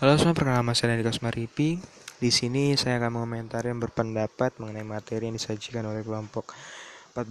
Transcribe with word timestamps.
Halo 0.00 0.16
semua, 0.16 0.32
perkenalkan 0.32 0.72
saya 0.72 0.96
Dani 0.96 1.04
Kosmaripi. 1.04 1.76
Di 2.16 2.32
sini 2.32 2.72
saya 2.72 2.96
akan 2.96 3.20
mengomentari 3.20 3.68
dan 3.68 3.84
berpendapat 3.84 4.56
mengenai 4.56 4.80
materi 4.80 5.28
yang 5.28 5.36
disajikan 5.36 5.84
oleh 5.84 6.00
kelompok 6.00 6.56
14 7.12 7.28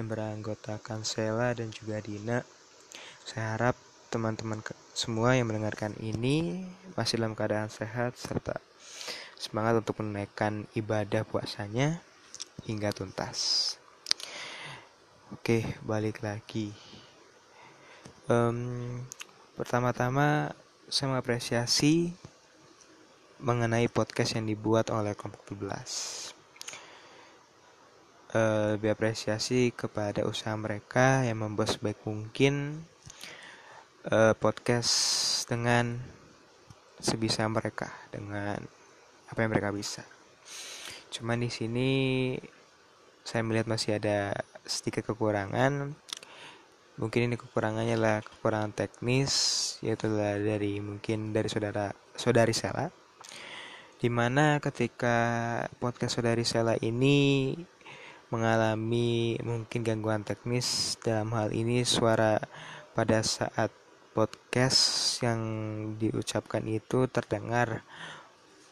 yang 0.00 0.08
beranggotakan 0.08 1.04
Sela 1.04 1.52
dan 1.52 1.68
juga 1.68 2.00
Dina. 2.00 2.40
Saya 3.28 3.52
harap 3.52 3.76
teman-teman 4.08 4.64
semua 4.96 5.36
yang 5.36 5.52
mendengarkan 5.52 5.92
ini 6.00 6.64
masih 6.96 7.20
dalam 7.20 7.36
keadaan 7.36 7.68
sehat 7.68 8.16
serta 8.16 8.56
semangat 9.36 9.84
untuk 9.84 10.00
menunaikan 10.00 10.64
ibadah 10.72 11.28
puasanya 11.28 12.00
hingga 12.64 12.88
tuntas. 12.88 13.76
Oke, 15.36 15.76
balik 15.84 16.24
lagi. 16.24 16.72
Um, 18.32 19.04
pertama-tama 19.60 20.56
saya 20.88 21.12
mengapresiasi 21.12 22.16
mengenai 23.44 23.92
podcast 23.92 24.40
yang 24.40 24.48
dibuat 24.48 24.88
oleh 24.88 25.12
kelompok 25.12 25.52
12 25.52 26.32
uh, 28.32 28.72
lebih 28.72 28.96
apresiasi 28.96 29.68
kepada 29.76 30.24
usaha 30.24 30.56
mereka 30.56 31.28
yang 31.28 31.44
membuat 31.44 31.76
sebaik 31.76 32.00
mungkin 32.08 32.84
uh, 34.08 34.32
podcast 34.40 34.96
dengan 35.44 36.00
sebisa 37.04 37.44
mereka 37.52 37.92
dengan 38.08 38.56
apa 39.28 39.38
yang 39.44 39.52
mereka 39.52 39.68
bisa. 39.76 40.08
Cuman 41.12 41.44
di 41.44 41.52
sini 41.52 41.90
saya 43.28 43.44
melihat 43.44 43.68
masih 43.68 44.00
ada 44.00 44.32
sedikit 44.64 45.12
kekurangan 45.12 45.92
mungkin 46.98 47.30
ini 47.30 47.36
kekurangannya 47.38 47.96
lah 47.96 48.18
kekurangan 48.20 48.74
teknis 48.74 49.32
yaitu 49.80 50.10
dari 50.18 50.82
mungkin 50.82 51.30
dari 51.30 51.46
saudara 51.46 51.94
saudari 52.18 52.52
Sela. 52.52 52.90
Di 53.98 54.10
mana 54.10 54.58
ketika 54.62 55.16
podcast 55.82 56.18
saudari 56.18 56.42
Sela 56.42 56.74
ini 56.78 57.54
mengalami 58.28 59.40
mungkin 59.40 59.80
gangguan 59.80 60.26
teknis 60.26 61.00
dalam 61.00 61.32
hal 61.32 61.48
ini 61.54 61.86
suara 61.86 62.36
pada 62.92 63.24
saat 63.24 63.72
podcast 64.12 65.16
yang 65.22 65.40
diucapkan 65.96 66.66
itu 66.66 67.06
terdengar 67.08 67.86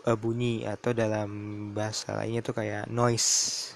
uh, 0.05 0.19
bunyi 0.19 0.67
atau 0.67 0.91
dalam 0.91 1.31
bahasa 1.73 2.19
lainnya 2.19 2.43
itu 2.43 2.53
kayak 2.53 2.91
noise 2.91 3.73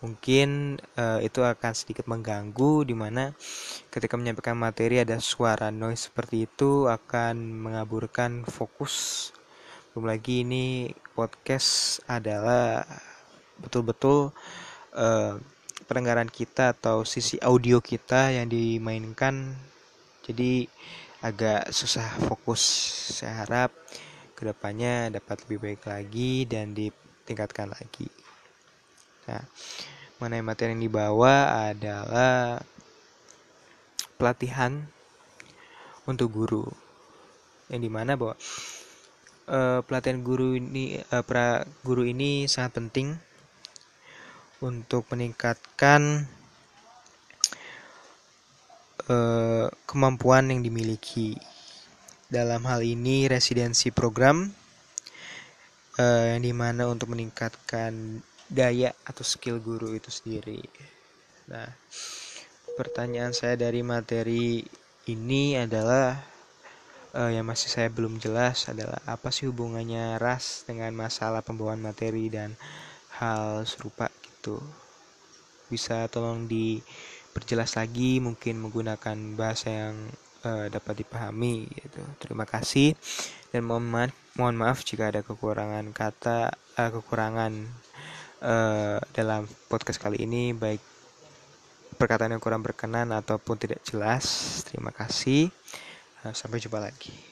mungkin 0.00 0.80
uh, 0.96 1.20
itu 1.20 1.44
akan 1.44 1.72
sedikit 1.76 2.08
mengganggu 2.08 2.88
di 2.88 2.96
mana 2.96 3.36
ketika 3.92 4.16
menyampaikan 4.16 4.56
materi 4.56 5.04
ada 5.04 5.20
suara 5.20 5.68
noise 5.68 6.08
seperti 6.08 6.48
itu 6.48 6.88
akan 6.88 7.36
mengaburkan 7.36 8.48
fokus. 8.48 9.28
Belum 9.92 10.08
lagi 10.08 10.40
ini 10.40 10.88
podcast 11.12 12.00
adalah 12.08 12.80
betul-betul 13.60 14.32
uh, 14.96 15.36
pendengaran 15.84 16.32
kita 16.32 16.72
atau 16.72 17.04
sisi 17.04 17.36
audio 17.44 17.84
kita 17.84 18.32
yang 18.32 18.48
dimainkan. 18.48 19.52
Jadi 20.24 20.64
agak 21.20 21.68
susah 21.76 22.08
fokus. 22.24 22.62
Saya 23.20 23.44
harap 23.44 23.76
ke 24.32 24.48
depannya 24.48 25.12
dapat 25.12 25.44
lebih 25.44 25.58
baik 25.60 25.82
lagi 25.84 26.48
dan 26.48 26.72
ditingkatkan 26.72 27.68
lagi 27.76 28.19
Nah, 29.30 29.46
mengenai 30.18 30.42
materi 30.42 30.74
yang 30.74 30.82
dibawa 30.82 31.70
adalah 31.70 32.58
pelatihan 34.18 34.90
untuk 36.02 36.34
guru. 36.34 36.66
Yang 37.70 37.80
di 37.86 37.90
mana 37.94 38.18
bahwa 38.18 38.34
uh, 39.46 39.86
pelatihan 39.86 40.18
guru 40.26 40.58
ini 40.58 40.98
uh, 41.14 41.22
pra 41.22 41.62
guru 41.86 42.02
ini 42.02 42.50
sangat 42.50 42.82
penting 42.82 43.14
untuk 44.58 45.06
meningkatkan 45.14 46.26
uh, 49.06 49.70
kemampuan 49.86 50.50
yang 50.50 50.60
dimiliki. 50.66 51.38
Dalam 52.30 52.66
hal 52.66 52.82
ini 52.82 53.30
residensi 53.30 53.94
program 53.94 54.50
uh, 55.98 56.24
yang 56.34 56.42
di 56.42 56.52
mana 56.54 56.86
untuk 56.86 57.10
meningkatkan 57.14 58.22
daya 58.50 58.90
atau 59.06 59.22
skill 59.22 59.62
guru 59.62 59.94
itu 59.94 60.10
sendiri. 60.10 60.58
Nah, 61.46 61.70
pertanyaan 62.74 63.30
saya 63.30 63.54
dari 63.54 63.86
materi 63.86 64.66
ini 65.06 65.54
adalah 65.54 66.18
uh, 67.14 67.30
yang 67.30 67.46
masih 67.46 67.70
saya 67.70 67.88
belum 67.90 68.18
jelas 68.18 68.66
adalah 68.66 68.98
apa 69.06 69.30
sih 69.30 69.46
hubungannya 69.46 70.18
ras 70.18 70.66
dengan 70.66 70.94
masalah 70.94 71.42
pembawaan 71.46 71.82
materi 71.82 72.26
dan 72.26 72.58
hal 73.22 73.62
serupa 73.66 74.10
gitu. 74.26 74.58
Bisa 75.70 76.10
tolong 76.10 76.50
diperjelas 76.50 77.78
lagi 77.78 78.18
mungkin 78.18 78.58
menggunakan 78.58 79.16
bahasa 79.38 79.70
yang 79.70 79.96
uh, 80.42 80.66
dapat 80.66 81.06
dipahami 81.06 81.70
gitu. 81.70 82.02
Terima 82.18 82.46
kasih 82.46 82.98
dan 83.50 83.66
mohon 83.66 83.86
maaf, 83.86 84.14
mohon 84.38 84.56
maaf 84.58 84.82
jika 84.86 85.10
ada 85.10 85.26
kekurangan 85.26 85.90
kata, 85.90 86.54
uh, 86.78 86.90
kekurangan 86.90 87.66
uh, 88.42 88.98
dalam 89.12 89.46
podcast 89.68 90.00
kali 90.00 90.24
ini 90.24 90.52
baik 90.52 90.82
perkataan 91.96 92.32
yang 92.32 92.42
kurang 92.42 92.64
berkenan 92.64 93.12
ataupun 93.12 93.56
tidak 93.60 93.80
jelas. 93.84 94.60
Terima 94.66 94.92
kasih. 94.92 95.52
Uh, 96.24 96.32
sampai 96.32 96.60
jumpa 96.60 96.80
lagi. 96.80 97.29